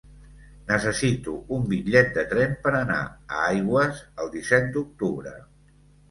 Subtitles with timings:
[0.69, 5.35] Necessito un bitllet de tren per anar a Aigües el disset d'octubre.